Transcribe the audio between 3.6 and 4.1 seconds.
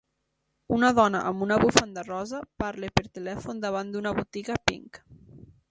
davant